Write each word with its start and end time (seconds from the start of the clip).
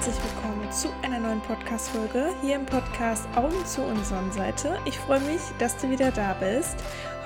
herzlich 0.00 0.32
willkommen 0.32 0.72
zu 0.72 0.88
einer 1.02 1.20
neuen 1.20 1.42
Podcast-Folge 1.42 2.30
hier 2.40 2.54
im 2.54 2.64
Podcast 2.64 3.28
Augen 3.36 3.66
zu 3.66 3.82
und 3.82 4.02
Sonnenseite. 4.06 4.78
Ich 4.86 4.96
freue 4.96 5.20
mich, 5.20 5.42
dass 5.58 5.76
du 5.76 5.90
wieder 5.90 6.10
da 6.10 6.32
bist. 6.40 6.74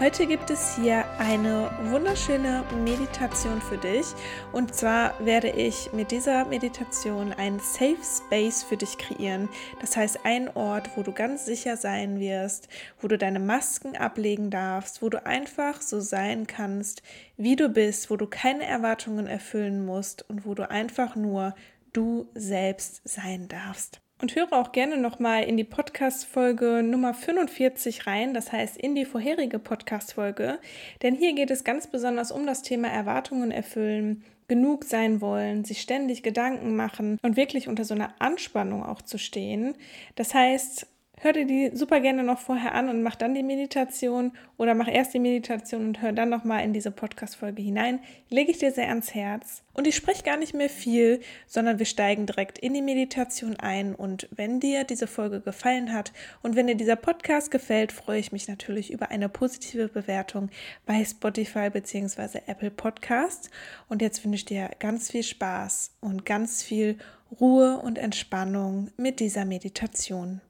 Heute 0.00 0.26
gibt 0.26 0.50
es 0.50 0.74
hier 0.74 1.04
eine 1.20 1.70
wunderschöne 1.84 2.64
Meditation 2.82 3.60
für 3.60 3.78
dich. 3.78 4.06
Und 4.50 4.74
zwar 4.74 5.14
werde 5.24 5.50
ich 5.50 5.92
mit 5.92 6.10
dieser 6.10 6.46
Meditation 6.46 7.32
ein 7.32 7.60
Safe 7.60 7.96
Space 8.02 8.64
für 8.64 8.76
dich 8.76 8.98
kreieren. 8.98 9.48
Das 9.80 9.96
heißt, 9.96 10.24
ein 10.24 10.48
Ort, 10.56 10.96
wo 10.96 11.04
du 11.04 11.12
ganz 11.12 11.46
sicher 11.46 11.76
sein 11.76 12.18
wirst, 12.18 12.68
wo 13.00 13.06
du 13.06 13.16
deine 13.16 13.38
Masken 13.38 13.96
ablegen 13.96 14.50
darfst, 14.50 15.00
wo 15.00 15.10
du 15.10 15.24
einfach 15.24 15.80
so 15.80 16.00
sein 16.00 16.48
kannst, 16.48 17.04
wie 17.36 17.54
du 17.54 17.68
bist, 17.68 18.10
wo 18.10 18.16
du 18.16 18.26
keine 18.26 18.66
Erwartungen 18.66 19.28
erfüllen 19.28 19.86
musst 19.86 20.28
und 20.28 20.44
wo 20.44 20.54
du 20.54 20.68
einfach 20.68 21.14
nur 21.14 21.54
du 21.94 22.28
selbst 22.34 23.00
sein 23.08 23.48
darfst. 23.48 24.00
Und 24.20 24.36
höre 24.36 24.52
auch 24.52 24.72
gerne 24.72 24.96
nochmal 24.96 25.44
in 25.44 25.56
die 25.56 25.64
Podcast-Folge 25.64 26.82
Nummer 26.82 27.14
45 27.14 28.06
rein, 28.06 28.32
das 28.32 28.52
heißt 28.52 28.76
in 28.76 28.94
die 28.94 29.04
vorherige 29.04 29.58
Podcast-Folge, 29.58 30.60
denn 31.02 31.14
hier 31.14 31.34
geht 31.34 31.50
es 31.50 31.64
ganz 31.64 31.88
besonders 31.88 32.30
um 32.30 32.46
das 32.46 32.62
Thema 32.62 32.88
Erwartungen 32.88 33.50
erfüllen, 33.50 34.24
genug 34.46 34.84
sein 34.84 35.20
wollen, 35.20 35.64
sich 35.64 35.80
ständig 35.80 36.22
Gedanken 36.22 36.76
machen 36.76 37.18
und 37.22 37.36
wirklich 37.36 37.68
unter 37.68 37.84
so 37.84 37.94
einer 37.94 38.14
Anspannung 38.18 38.84
auch 38.84 39.02
zu 39.02 39.18
stehen. 39.18 39.74
Das 40.14 40.32
heißt, 40.32 40.86
hör 41.20 41.32
dir 41.32 41.46
die 41.46 41.70
super 41.74 42.00
gerne 42.00 42.22
noch 42.22 42.38
vorher 42.38 42.74
an 42.74 42.88
und 42.88 43.02
mach 43.02 43.16
dann 43.16 43.34
die 43.34 43.42
Meditation 43.42 44.32
oder 44.56 44.74
mach 44.74 44.88
erst 44.88 45.14
die 45.14 45.18
Meditation 45.18 45.86
und 45.86 46.02
hör 46.02 46.12
dann 46.12 46.28
nochmal 46.28 46.64
in 46.64 46.72
diese 46.72 46.90
Podcast-Folge 46.90 47.62
hinein. 47.62 48.00
Lege 48.28 48.50
ich 48.50 48.58
dir 48.58 48.72
sehr 48.72 48.88
ans 48.88 49.14
Herz. 49.14 49.62
Und 49.72 49.86
ich 49.86 49.96
spreche 49.96 50.22
gar 50.22 50.36
nicht 50.36 50.54
mehr 50.54 50.68
viel, 50.68 51.20
sondern 51.46 51.78
wir 51.78 51.86
steigen 51.86 52.26
direkt 52.26 52.58
in 52.58 52.74
die 52.74 52.82
Meditation 52.82 53.56
ein. 53.56 53.94
Und 53.94 54.28
wenn 54.30 54.60
dir 54.60 54.84
diese 54.84 55.06
Folge 55.06 55.40
gefallen 55.40 55.92
hat 55.92 56.12
und 56.42 56.56
wenn 56.56 56.66
dir 56.66 56.76
dieser 56.76 56.96
Podcast 56.96 57.50
gefällt, 57.50 57.90
freue 57.90 58.20
ich 58.20 58.32
mich 58.32 58.46
natürlich 58.46 58.92
über 58.92 59.10
eine 59.10 59.28
positive 59.28 59.88
Bewertung 59.88 60.50
bei 60.86 61.04
Spotify 61.04 61.70
bzw. 61.70 62.40
Apple 62.46 62.70
Podcasts. 62.70 63.50
Und 63.88 64.02
jetzt 64.02 64.24
wünsche 64.24 64.36
ich 64.36 64.44
dir 64.44 64.70
ganz 64.78 65.10
viel 65.10 65.22
Spaß 65.22 65.96
und 66.00 66.24
ganz 66.24 66.62
viel 66.62 66.98
Ruhe 67.40 67.78
und 67.78 67.98
Entspannung 67.98 68.90
mit 68.96 69.18
dieser 69.18 69.44
Meditation. 69.44 70.40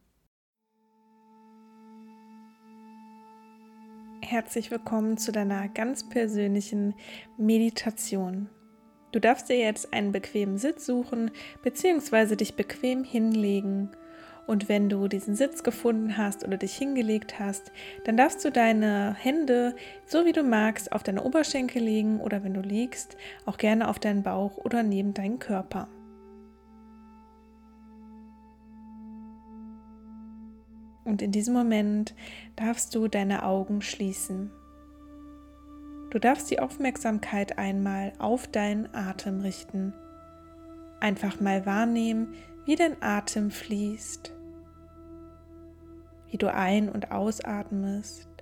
Herzlich 4.24 4.70
willkommen 4.70 5.18
zu 5.18 5.32
deiner 5.32 5.68
ganz 5.68 6.08
persönlichen 6.08 6.94
Meditation. 7.36 8.48
Du 9.12 9.20
darfst 9.20 9.50
dir 9.50 9.58
jetzt 9.58 9.92
einen 9.92 10.12
bequemen 10.12 10.56
Sitz 10.56 10.86
suchen 10.86 11.30
bzw. 11.62 12.34
dich 12.34 12.56
bequem 12.56 13.04
hinlegen. 13.04 13.90
Und 14.46 14.70
wenn 14.70 14.88
du 14.88 15.08
diesen 15.08 15.36
Sitz 15.36 15.62
gefunden 15.62 16.16
hast 16.16 16.42
oder 16.42 16.56
dich 16.56 16.74
hingelegt 16.74 17.38
hast, 17.38 17.70
dann 18.04 18.16
darfst 18.16 18.42
du 18.46 18.50
deine 18.50 19.14
Hände, 19.14 19.76
so 20.06 20.24
wie 20.24 20.32
du 20.32 20.42
magst, 20.42 20.90
auf 20.92 21.02
deine 21.02 21.22
Oberschenkel 21.22 21.82
legen 21.82 22.20
oder 22.20 22.42
wenn 22.42 22.54
du 22.54 22.60
liegst, 22.62 23.18
auch 23.44 23.58
gerne 23.58 23.88
auf 23.88 23.98
deinen 23.98 24.22
Bauch 24.22 24.56
oder 24.56 24.82
neben 24.82 25.12
deinen 25.12 25.38
Körper. 25.38 25.86
Und 31.04 31.22
in 31.22 31.32
diesem 31.32 31.54
Moment 31.54 32.14
darfst 32.56 32.94
du 32.94 33.08
deine 33.08 33.44
Augen 33.44 33.82
schließen. 33.82 34.50
Du 36.10 36.18
darfst 36.18 36.50
die 36.50 36.60
Aufmerksamkeit 36.60 37.58
einmal 37.58 38.12
auf 38.18 38.46
deinen 38.46 38.94
Atem 38.94 39.40
richten. 39.40 39.92
Einfach 41.00 41.40
mal 41.40 41.66
wahrnehmen, 41.66 42.34
wie 42.64 42.76
dein 42.76 43.02
Atem 43.02 43.50
fließt, 43.50 44.32
wie 46.30 46.38
du 46.38 46.52
ein- 46.52 46.88
und 46.88 47.10
ausatmest. 47.10 48.33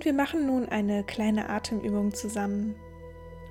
Und 0.00 0.06
wir 0.06 0.14
machen 0.14 0.46
nun 0.46 0.66
eine 0.66 1.04
kleine 1.04 1.50
Atemübung 1.50 2.14
zusammen. 2.14 2.74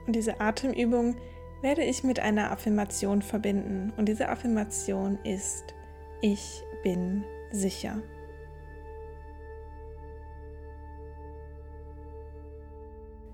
Und 0.07 0.15
diese 0.15 0.41
Atemübung 0.41 1.15
werde 1.61 1.83
ich 1.83 2.03
mit 2.03 2.19
einer 2.19 2.49
Affirmation 2.49 3.21
verbinden. 3.21 3.93
Und 3.97 4.09
diese 4.09 4.29
Affirmation 4.29 5.19
ist, 5.23 5.75
ich 6.23 6.63
bin 6.81 7.23
sicher. 7.51 8.01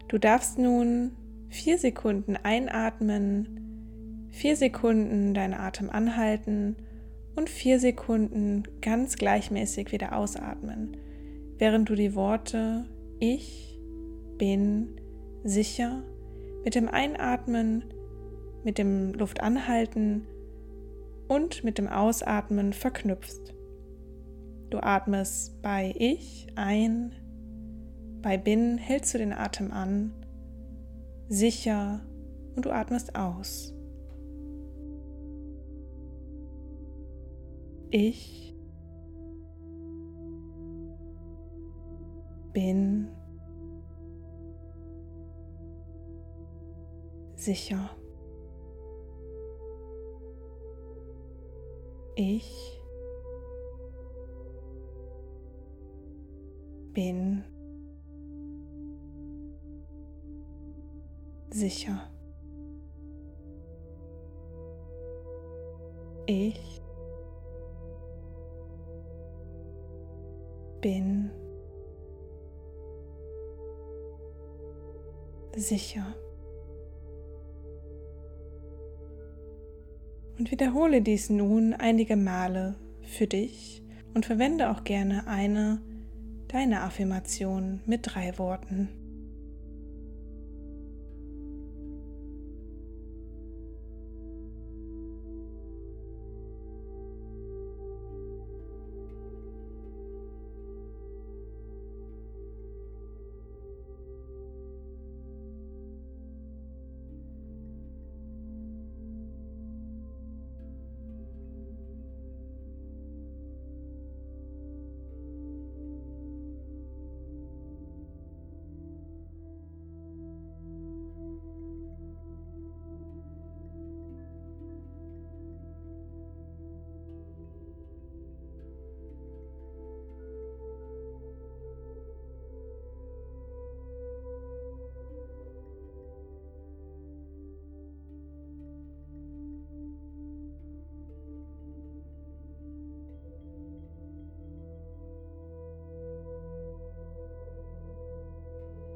Du 0.10 0.18
darfst 0.18 0.58
nun 0.58 1.16
vier 1.48 1.78
Sekunden 1.78 2.36
einatmen, 2.36 4.28
vier 4.30 4.58
Sekunden 4.58 5.34
deinen 5.34 5.54
Atem 5.54 5.90
anhalten 5.90 6.76
und 7.38 7.50
vier 7.50 7.80
Sekunden 7.80 8.64
ganz 8.82 9.16
gleichmäßig 9.16 9.94
wieder 9.94 10.18
ausatmen, 10.18 10.98
während 11.58 11.88
du 11.88 11.96
die 11.96 12.14
Worte 12.14 12.84
ich 13.20 13.80
bin 14.38 15.00
sicher 15.44 16.04
mit 16.64 16.76
dem 16.76 16.88
Einatmen, 16.88 17.84
mit 18.64 18.78
dem 18.78 19.14
Luftanhalten 19.14 20.28
und 21.28 21.64
mit 21.64 21.78
dem 21.78 21.88
Ausatmen 21.88 22.74
verknüpft. 22.74 23.56
Du 24.70 24.80
atmest 24.80 25.62
bei 25.62 25.94
Ich 25.98 26.48
ein, 26.56 27.14
bei 28.22 28.38
Bin 28.38 28.78
hältst 28.78 29.14
du 29.14 29.20
den 29.20 29.34
Atem 29.34 29.72
an, 29.72 30.14
sicher 31.30 32.02
und 32.56 32.66
du 32.66 32.72
atmest 32.72 33.16
aus. 33.16 33.74
Ich 37.92 38.55
bin 42.56 43.10
sicher. 47.36 47.90
Ich 52.16 52.82
bin 56.94 57.44
sicher. 61.52 62.10
Ich 66.26 66.82
bin 70.80 71.30
sicher. 71.30 71.45
Sicher. 75.56 76.16
Und 80.38 80.52
wiederhole 80.52 81.02
dies 81.02 81.30
nun 81.30 81.74
einige 81.74 82.18
Male 82.18 82.76
für 83.02 83.28
dich 83.28 83.84
und 84.14 84.26
verwende 84.26 84.70
auch 84.70 84.84
gerne 84.84 85.28
eine 85.28 85.82
deiner 86.48 86.84
Affirmationen 86.84 87.82
mit 87.86 88.02
drei 88.04 88.38
Worten. 88.38 89.05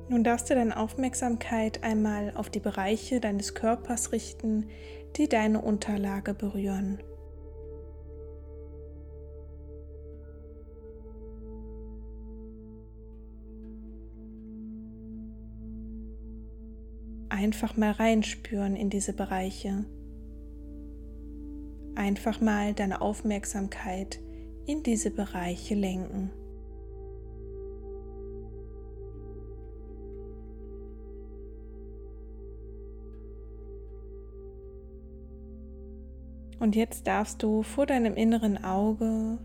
Nun 0.10 0.24
darfst 0.24 0.50
du 0.50 0.56
deine 0.56 0.76
Aufmerksamkeit 0.76 1.84
einmal 1.84 2.34
auf 2.36 2.50
die 2.50 2.60
Bereiche 2.60 3.20
deines 3.20 3.54
Körpers 3.54 4.12
richten, 4.12 4.68
die 5.16 5.30
deine 5.30 5.62
Unterlage 5.62 6.34
berühren. 6.34 6.98
Einfach 17.30 17.78
mal 17.78 17.92
reinspüren 17.92 18.76
in 18.76 18.90
diese 18.90 19.14
Bereiche. 19.14 19.86
Einfach 21.94 22.42
mal 22.42 22.74
deine 22.74 23.02
Aufmerksamkeit 23.02 24.20
in 24.66 24.82
diese 24.82 25.12
Bereiche 25.12 25.76
lenken. 25.76 26.32
Und 36.60 36.76
jetzt 36.76 37.08
darfst 37.08 37.42
du 37.42 37.64
vor 37.64 37.86
deinem 37.86 38.16
inneren 38.16 38.64
Auge 38.64 39.38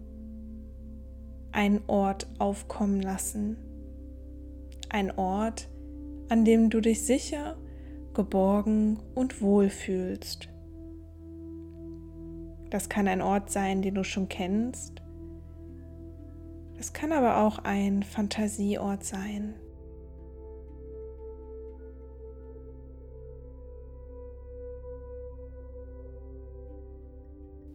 einen 1.52 1.82
Ort 1.86 2.26
aufkommen 2.38 3.00
lassen. 3.00 3.56
Ein 4.88 5.16
Ort, 5.16 5.68
an 6.28 6.44
dem 6.44 6.70
du 6.70 6.80
dich 6.80 7.06
sicher, 7.06 7.56
geborgen 8.14 8.98
und 9.14 9.40
wohl 9.40 9.70
fühlst. 9.70 10.48
Das 12.70 12.88
kann 12.88 13.06
ein 13.06 13.22
Ort 13.22 13.50
sein, 13.50 13.82
den 13.82 13.94
du 13.94 14.02
schon 14.02 14.28
kennst. 14.28 15.00
Das 16.76 16.92
kann 16.92 17.12
aber 17.12 17.38
auch 17.38 17.60
ein 17.60 18.02
Fantasieort 18.02 19.04
sein. 19.04 19.54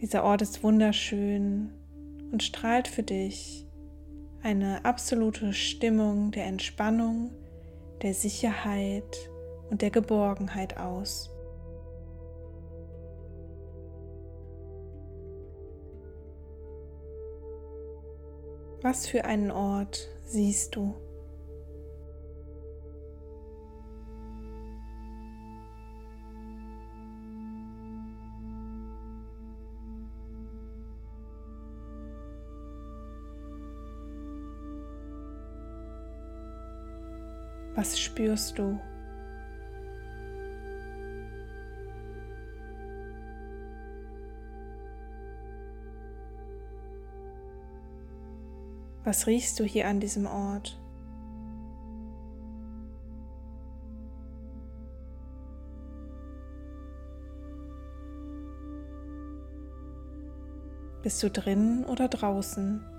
Dieser 0.01 0.23
Ort 0.23 0.41
ist 0.41 0.63
wunderschön 0.63 1.73
und 2.31 2.41
strahlt 2.41 2.87
für 2.87 3.03
dich 3.03 3.67
eine 4.41 4.85
absolute 4.85 5.51
Stimmung 5.51 6.31
der 6.31 6.45
Entspannung, 6.45 7.31
der 8.01 8.13
Sicherheit 8.13 9.29
und 9.69 9.81
der 9.81 9.91
Geborgenheit 9.91 10.77
aus. 10.77 11.29
Was 18.81 19.05
für 19.05 19.25
einen 19.25 19.51
Ort 19.51 20.07
siehst 20.25 20.77
du? 20.77 20.95
Was 37.79 37.97
spürst 37.97 38.59
du? 38.59 38.77
Was 49.05 49.27
riechst 49.27 49.57
du 49.61 49.63
hier 49.63 49.87
an 49.87 50.01
diesem 50.01 50.25
Ort? 50.25 50.77
Bist 61.01 61.23
du 61.23 61.29
drinnen 61.29 61.85
oder 61.85 62.09
draußen? 62.09 62.98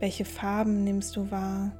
Welche 0.00 0.24
Farben 0.24 0.82
nimmst 0.82 1.14
du 1.14 1.30
wahr? 1.30 1.72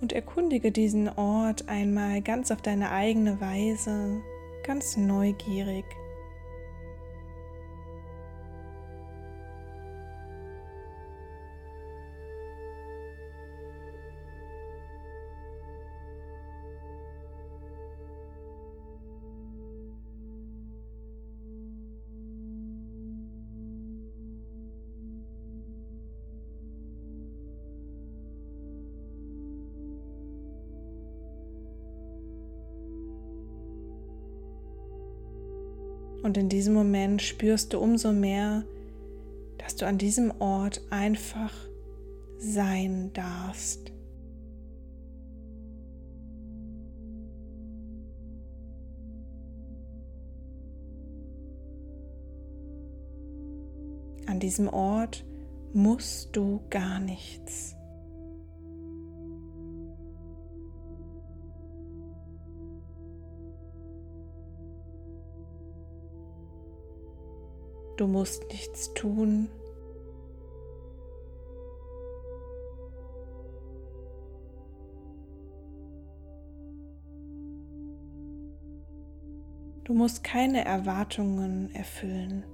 Und 0.00 0.12
erkundige 0.12 0.72
diesen 0.72 1.08
Ort 1.08 1.68
einmal 1.68 2.20
ganz 2.20 2.50
auf 2.50 2.60
deine 2.60 2.90
eigene 2.90 3.40
Weise, 3.40 4.20
ganz 4.64 4.96
neugierig. 4.96 5.84
Und 36.24 36.38
in 36.38 36.48
diesem 36.48 36.72
Moment 36.72 37.20
spürst 37.20 37.74
du 37.74 37.78
umso 37.78 38.10
mehr, 38.10 38.64
dass 39.58 39.76
du 39.76 39.86
an 39.86 39.98
diesem 39.98 40.32
Ort 40.40 40.80
einfach 40.88 41.52
sein 42.38 43.12
darfst. 43.12 43.92
An 54.24 54.40
diesem 54.40 54.68
Ort 54.68 55.26
musst 55.74 56.34
du 56.34 56.62
gar 56.70 57.00
nichts. 57.00 57.73
Du 67.96 68.08
musst 68.08 68.48
nichts 68.48 68.92
tun. 68.94 69.48
Du 79.84 79.92
musst 79.92 80.24
keine 80.24 80.64
Erwartungen 80.64 81.72
erfüllen. 81.74 82.44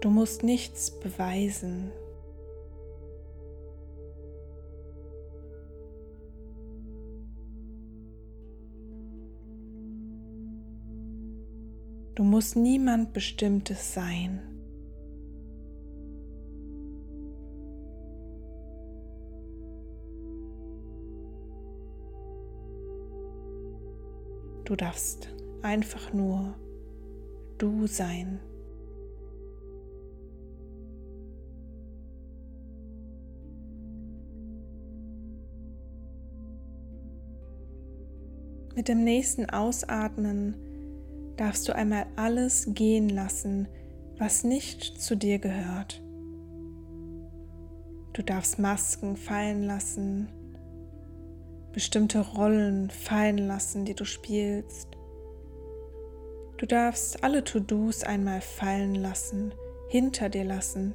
Du 0.00 0.10
musst 0.10 0.44
nichts 0.44 0.92
beweisen. 1.00 1.90
Du 12.38 12.40
musst 12.40 12.54
niemand 12.54 13.12
Bestimmtes 13.14 13.94
sein. 13.94 14.40
Du 24.64 24.76
darfst 24.76 25.34
einfach 25.62 26.12
nur 26.12 26.54
du 27.58 27.88
sein. 27.88 28.38
Mit 38.76 38.86
dem 38.86 39.02
nächsten 39.02 39.50
Ausatmen 39.50 40.67
darfst 41.38 41.68
du 41.68 41.74
einmal 41.74 42.06
alles 42.16 42.68
gehen 42.74 43.08
lassen, 43.08 43.68
was 44.18 44.44
nicht 44.44 45.00
zu 45.00 45.16
dir 45.16 45.38
gehört. 45.38 46.02
Du 48.12 48.22
darfst 48.22 48.58
Masken 48.58 49.16
fallen 49.16 49.62
lassen, 49.62 50.28
bestimmte 51.72 52.20
Rollen 52.20 52.90
fallen 52.90 53.38
lassen, 53.38 53.84
die 53.84 53.94
du 53.94 54.04
spielst. 54.04 54.88
Du 56.56 56.66
darfst 56.66 57.22
alle 57.22 57.44
To-Dos 57.44 58.02
einmal 58.02 58.40
fallen 58.40 58.96
lassen, 58.96 59.54
hinter 59.88 60.28
dir 60.28 60.44
lassen. 60.44 60.94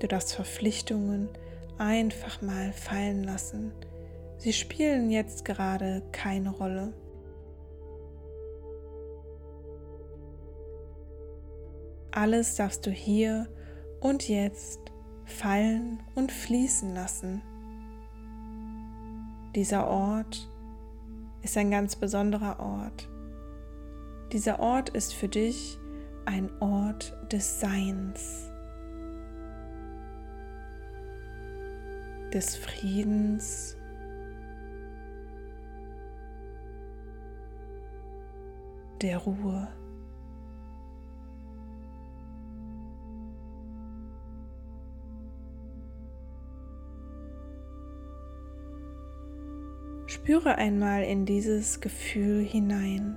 Du 0.00 0.08
darfst 0.08 0.34
Verpflichtungen 0.34 1.28
einfach 1.78 2.42
mal 2.42 2.72
fallen 2.72 3.24
lassen. 3.24 3.72
Sie 4.38 4.52
spielen 4.52 5.10
jetzt 5.10 5.44
gerade 5.44 6.02
keine 6.12 6.50
Rolle. 6.50 6.92
Alles 12.10 12.56
darfst 12.56 12.86
du 12.86 12.90
hier 12.90 13.48
und 14.00 14.28
jetzt 14.28 14.80
fallen 15.24 16.02
und 16.14 16.32
fließen 16.32 16.94
lassen. 16.94 17.42
Dieser 19.54 19.86
Ort 19.88 20.50
ist 21.42 21.56
ein 21.56 21.70
ganz 21.70 21.96
besonderer 21.96 22.60
Ort. 22.60 23.08
Dieser 24.32 24.60
Ort 24.60 24.90
ist 24.90 25.14
für 25.14 25.28
dich 25.28 25.78
ein 26.24 26.50
Ort 26.60 27.16
des 27.32 27.60
Seins, 27.60 28.49
des 32.30 32.56
Friedens, 32.56 33.76
der 39.02 39.18
Ruhe. 39.18 39.68
Spüre 50.06 50.56
einmal 50.56 51.04
in 51.04 51.24
dieses 51.24 51.80
Gefühl 51.80 52.42
hinein. 52.44 53.16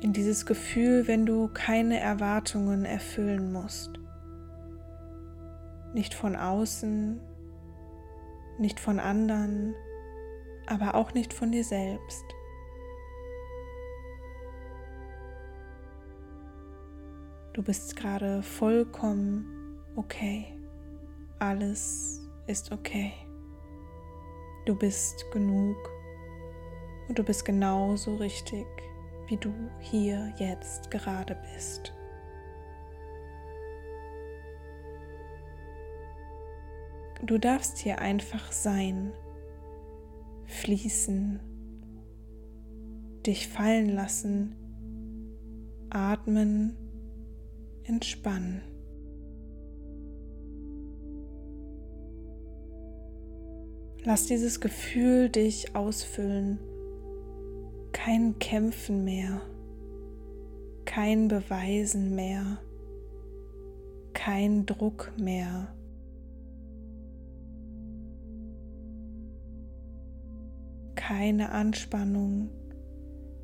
In 0.00 0.12
dieses 0.12 0.44
Gefühl, 0.44 1.06
wenn 1.06 1.24
du 1.24 1.48
keine 1.48 1.98
Erwartungen 1.98 2.84
erfüllen 2.84 3.52
musst. 3.52 3.92
Nicht 5.94 6.14
von 6.14 6.36
außen, 6.36 7.20
nicht 8.60 8.78
von 8.78 9.00
anderen, 9.00 9.74
aber 10.66 10.94
auch 10.94 11.14
nicht 11.14 11.32
von 11.32 11.50
dir 11.50 11.64
selbst. 11.64 12.24
Du 17.52 17.62
bist 17.62 17.96
gerade 17.96 18.42
vollkommen 18.42 19.80
okay. 19.96 20.46
Alles 21.38 22.20
ist 22.46 22.70
okay. 22.70 23.12
Du 24.66 24.76
bist 24.76 25.24
genug 25.32 25.76
und 27.08 27.18
du 27.18 27.24
bist 27.24 27.44
genauso 27.44 28.16
richtig, 28.16 28.66
wie 29.26 29.36
du 29.36 29.52
hier 29.80 30.32
jetzt 30.38 30.90
gerade 30.90 31.36
bist. 31.54 31.92
Du 37.26 37.38
darfst 37.38 37.78
hier 37.78 37.98
einfach 37.98 38.50
sein, 38.50 39.12
fließen, 40.46 41.40
dich 43.26 43.48
fallen 43.48 43.90
lassen, 43.90 44.56
atmen, 45.90 46.76
entspannen. 47.84 48.62
Lass 54.02 54.26
dieses 54.26 54.60
Gefühl 54.60 55.28
dich 55.28 55.76
ausfüllen. 55.76 56.58
Kein 57.92 58.38
Kämpfen 58.38 59.04
mehr, 59.04 59.42
kein 60.86 61.28
Beweisen 61.28 62.14
mehr, 62.14 62.58
kein 64.14 64.64
Druck 64.64 65.12
mehr. 65.18 65.74
Keine 71.00 71.50
Anspannung, 71.50 72.50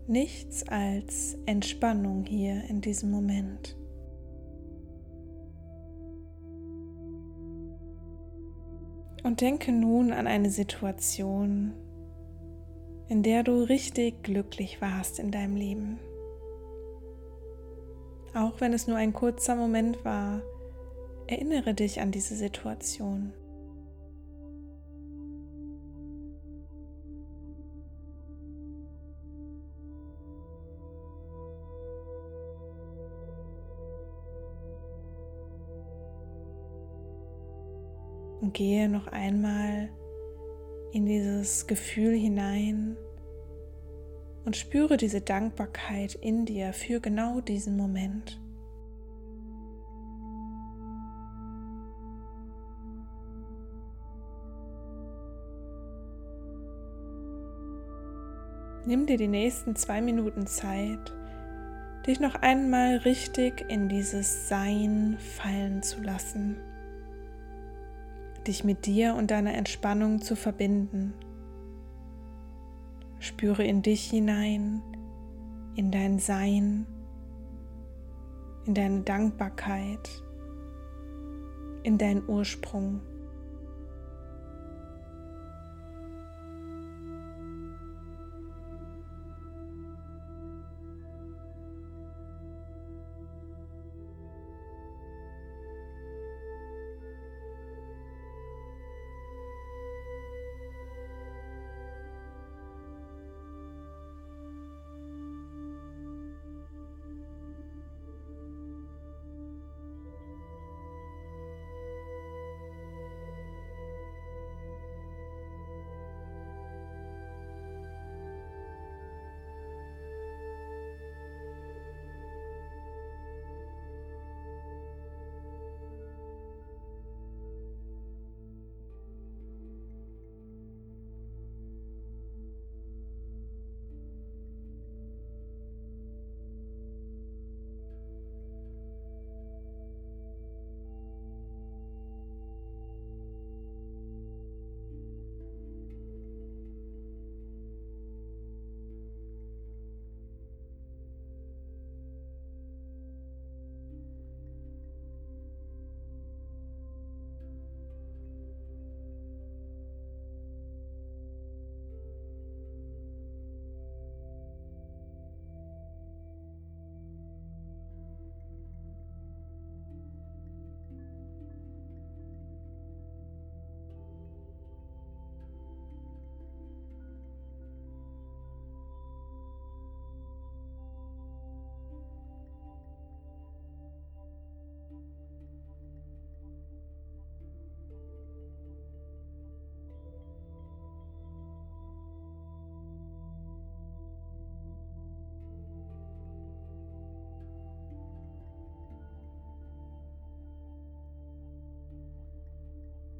nichts 0.06 0.68
als 0.68 1.38
Entspannung 1.46 2.26
hier 2.26 2.62
in 2.68 2.82
diesem 2.82 3.10
Moment. 3.10 3.78
Und 9.24 9.40
denke 9.40 9.72
nun 9.72 10.12
an 10.12 10.26
eine 10.26 10.50
Situation, 10.50 11.72
in 13.08 13.22
der 13.22 13.42
du 13.42 13.62
richtig 13.62 14.22
glücklich 14.22 14.82
warst 14.82 15.18
in 15.18 15.30
deinem 15.30 15.56
Leben. 15.56 15.98
Auch 18.34 18.60
wenn 18.60 18.74
es 18.74 18.86
nur 18.86 18.98
ein 18.98 19.14
kurzer 19.14 19.56
Moment 19.56 20.04
war, 20.04 20.42
erinnere 21.26 21.72
dich 21.72 22.02
an 22.02 22.12
diese 22.12 22.36
Situation. 22.36 23.32
Und 38.40 38.52
gehe 38.54 38.88
noch 38.88 39.06
einmal 39.08 39.88
in 40.92 41.06
dieses 41.06 41.66
Gefühl 41.66 42.14
hinein 42.14 42.96
und 44.46 44.56
spüre 44.56 44.96
diese 44.96 45.20
Dankbarkeit 45.20 46.14
in 46.14 46.46
dir 46.46 46.72
für 46.72 47.00
genau 47.00 47.40
diesen 47.40 47.76
Moment. 47.76 48.40
Nimm 58.86 59.06
dir 59.06 59.16
die 59.16 59.26
nächsten 59.26 59.74
zwei 59.74 60.00
Minuten 60.00 60.46
Zeit, 60.46 61.12
dich 62.06 62.20
noch 62.20 62.36
einmal 62.36 62.98
richtig 62.98 63.64
in 63.68 63.88
dieses 63.88 64.48
Sein 64.48 65.18
fallen 65.18 65.82
zu 65.82 66.00
lassen 66.00 66.56
dich 68.46 68.64
mit 68.64 68.86
dir 68.86 69.14
und 69.14 69.30
deiner 69.30 69.54
Entspannung 69.54 70.20
zu 70.20 70.36
verbinden. 70.36 71.14
Spüre 73.18 73.64
in 73.64 73.82
dich 73.82 74.10
hinein, 74.10 74.82
in 75.74 75.90
dein 75.90 76.18
Sein, 76.18 76.86
in 78.66 78.74
deine 78.74 79.00
Dankbarkeit, 79.02 80.22
in 81.82 81.98
deinen 81.98 82.28
Ursprung. 82.28 83.00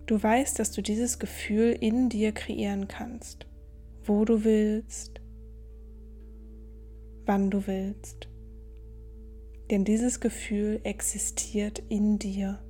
Du 0.06 0.22
weißt, 0.22 0.58
dass 0.58 0.70
du 0.70 0.82
dieses 0.82 1.18
Gefühl 1.18 1.76
in 1.80 2.08
dir 2.08 2.30
kreieren 2.32 2.86
kannst, 2.86 3.46
wo 4.04 4.24
du 4.24 4.44
willst, 4.44 5.20
wann 7.24 7.50
du 7.50 7.66
willst. 7.66 8.28
Denn 9.70 9.84
dieses 9.84 10.20
Gefühl 10.20 10.80
existiert 10.84 11.82
in 11.88 12.20
dir. 12.20 12.62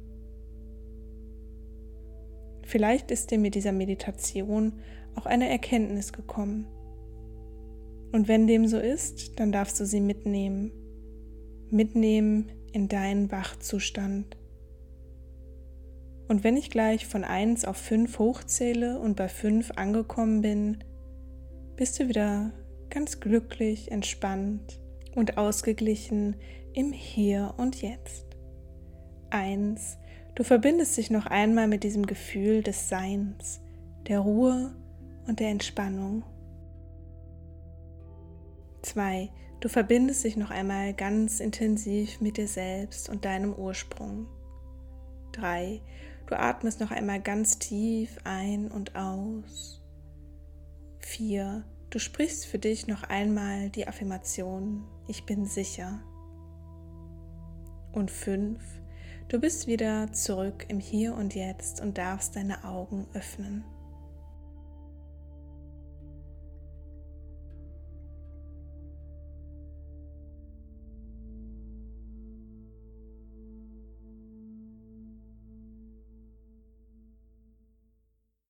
Vielleicht 2.64 3.10
ist 3.10 3.30
dir 3.30 3.38
mit 3.38 3.54
dieser 3.54 3.72
Meditation 3.72 4.80
auch 5.14 5.26
eine 5.26 5.48
Erkenntnis 5.50 6.14
gekommen. 6.14 6.66
Und 8.12 8.28
wenn 8.28 8.46
dem 8.46 8.66
so 8.66 8.78
ist, 8.78 9.38
dann 9.38 9.52
darfst 9.52 9.78
du 9.78 9.84
sie 9.84 10.00
mitnehmen. 10.00 10.72
Mitnehmen 11.70 12.50
in 12.72 12.88
deinen 12.88 13.30
Wachzustand. 13.30 14.38
Und 16.28 16.42
wenn 16.42 16.56
ich 16.56 16.70
gleich 16.70 17.06
von 17.06 17.24
1 17.24 17.64
auf 17.64 17.76
5 17.76 18.18
hochzähle 18.18 18.98
und 18.98 19.16
bei 19.16 19.28
5 19.28 19.72
angekommen 19.76 20.42
bin, 20.42 20.84
bist 21.76 22.00
du 22.00 22.08
wieder 22.08 22.52
ganz 22.90 23.20
glücklich, 23.20 23.92
entspannt 23.92 24.80
und 25.14 25.38
ausgeglichen 25.38 26.36
im 26.72 26.92
Hier 26.92 27.54
und 27.56 27.80
Jetzt. 27.80 28.26
1. 29.30 29.98
Du 30.34 30.44
verbindest 30.44 30.96
dich 30.96 31.10
noch 31.10 31.26
einmal 31.26 31.68
mit 31.68 31.84
diesem 31.84 32.06
Gefühl 32.06 32.62
des 32.62 32.88
Seins, 32.88 33.60
der 34.06 34.20
Ruhe 34.20 34.74
und 35.26 35.40
der 35.40 35.48
Entspannung. 35.48 36.24
2. 38.82 39.30
Du 39.60 39.68
verbindest 39.68 40.24
dich 40.24 40.36
noch 40.36 40.50
einmal 40.50 40.92
ganz 40.92 41.40
intensiv 41.40 42.20
mit 42.20 42.36
dir 42.36 42.46
selbst 42.46 43.08
und 43.08 43.24
deinem 43.24 43.54
Ursprung. 43.54 44.26
3. 45.36 45.80
Du 46.26 46.38
atmest 46.38 46.80
noch 46.80 46.90
einmal 46.90 47.20
ganz 47.20 47.58
tief 47.58 48.18
ein 48.24 48.70
und 48.70 48.96
aus. 48.96 49.82
4. 51.00 51.64
Du 51.90 51.98
sprichst 51.98 52.46
für 52.46 52.58
dich 52.58 52.86
noch 52.86 53.04
einmal 53.04 53.70
die 53.70 53.86
Affirmation, 53.86 54.84
ich 55.06 55.24
bin 55.24 55.46
sicher. 55.46 56.00
Und 57.92 58.10
5. 58.10 58.60
Du 59.28 59.40
bist 59.40 59.66
wieder 59.66 60.12
zurück 60.12 60.66
im 60.68 60.80
Hier 60.80 61.14
und 61.14 61.34
Jetzt 61.34 61.80
und 61.80 61.96
darfst 61.98 62.36
deine 62.36 62.64
Augen 62.64 63.06
öffnen. 63.14 63.64